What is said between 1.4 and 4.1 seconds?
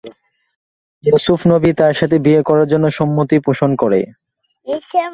নবি তার সাথে বিয়ে করার জন্য সম্মতি পোষণ করে।